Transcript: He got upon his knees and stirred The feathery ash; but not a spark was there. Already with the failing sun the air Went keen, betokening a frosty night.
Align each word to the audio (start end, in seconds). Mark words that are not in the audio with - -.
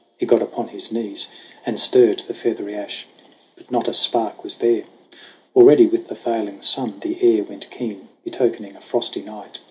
He 0.17 0.25
got 0.25 0.41
upon 0.41 0.69
his 0.69 0.91
knees 0.91 1.27
and 1.63 1.79
stirred 1.79 2.23
The 2.25 2.33
feathery 2.33 2.73
ash; 2.73 3.05
but 3.55 3.69
not 3.69 3.87
a 3.87 3.93
spark 3.93 4.43
was 4.43 4.55
there. 4.57 4.85
Already 5.55 5.85
with 5.85 6.07
the 6.07 6.15
failing 6.15 6.63
sun 6.63 6.99
the 7.01 7.21
air 7.21 7.43
Went 7.43 7.69
keen, 7.69 8.07
betokening 8.25 8.75
a 8.75 8.81
frosty 8.81 9.21
night. 9.21 9.59